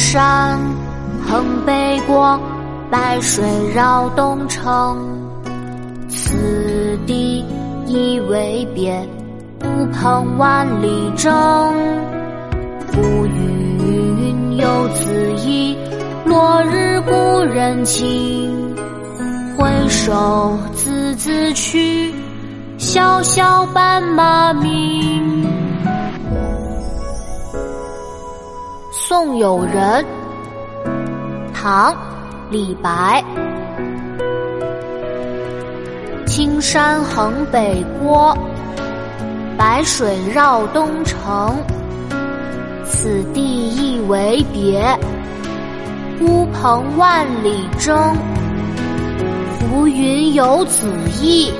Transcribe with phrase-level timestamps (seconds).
[0.00, 0.58] 山
[1.28, 2.40] 横北国，
[2.90, 3.44] 白水
[3.74, 4.98] 绕东城。
[6.08, 7.44] 此地
[7.86, 8.98] 一为别，
[9.62, 11.30] 乌篷万里征。
[12.88, 15.76] 浮云游子意，
[16.24, 18.74] 落日故人情。
[19.56, 22.12] 回首字字去，
[22.78, 25.46] 萧萧斑马鸣。
[29.10, 30.06] 送友人，
[31.52, 31.92] 唐·
[32.48, 33.24] 李白。
[36.24, 38.32] 青山横北郭，
[39.58, 41.56] 白水绕东城。
[42.84, 44.96] 此地一为别，
[46.20, 48.14] 孤蓬万里征。
[49.58, 50.88] 浮云游子
[51.20, 51.52] 意，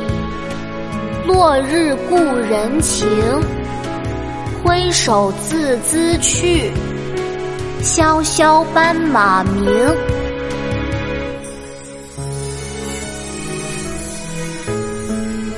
[1.26, 3.08] 落日故人情。
[4.62, 6.70] 挥手自兹去。
[7.82, 9.66] 萧萧斑马鸣。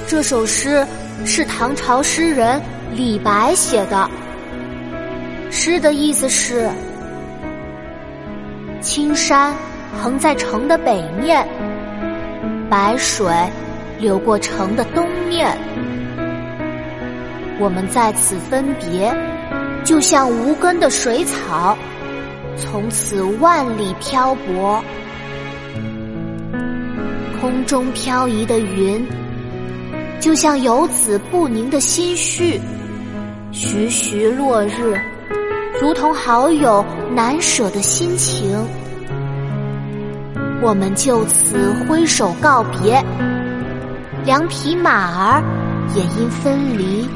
[0.06, 0.86] 这首诗
[1.24, 2.62] 是唐朝诗人
[2.94, 4.08] 李白写的。
[5.50, 6.70] 诗的意思是：
[8.80, 9.52] 青山
[10.00, 11.44] 横在城的北面，
[12.70, 13.26] 白水
[13.98, 15.58] 流过城的东面。
[17.58, 19.12] 我们在此分别，
[19.82, 21.76] 就像无根的水草。
[22.56, 24.82] 从此万里漂泊，
[27.40, 29.04] 空中飘移的云，
[30.20, 32.60] 就像游子不宁的心绪；
[33.50, 35.00] 徐徐落日，
[35.80, 38.56] 如同好友难舍的心情。
[40.60, 43.04] 我们就此挥手告别，
[44.24, 45.42] 两匹马儿
[45.96, 47.08] 也因分离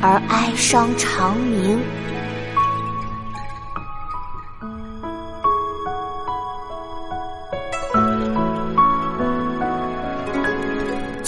[0.00, 1.78] 而哀伤长鸣。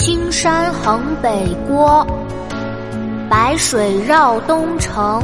[0.05, 2.05] 青山横北郭，
[3.29, 5.23] 白水绕东城。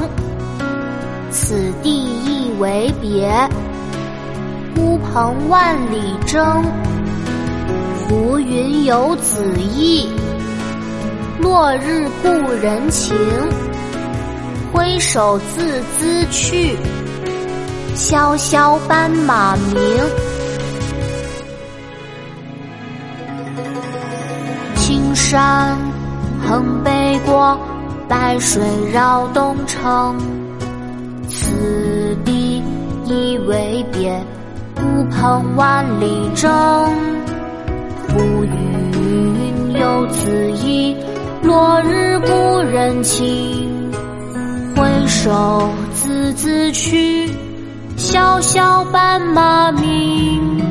[1.30, 3.30] 此地一为别，
[4.74, 6.64] 孤蓬万里征。
[8.08, 10.08] 浮云游子意，
[11.42, 12.30] 落日故
[12.64, 13.14] 人情。
[14.72, 16.78] 挥手自兹去，
[17.96, 20.39] 萧萧斑马鸣。
[25.10, 25.76] 青山
[26.48, 27.58] 横北郭，
[28.08, 28.62] 白水
[28.94, 30.16] 绕东城。
[31.28, 32.62] 此地
[33.06, 34.24] 一为别，
[34.76, 36.48] 孤蓬万里征。
[38.08, 40.96] 浮云游子意，
[41.42, 43.92] 落日故人情。
[44.76, 47.34] 挥手自兹去，
[47.98, 50.62] 萧萧斑马鸣。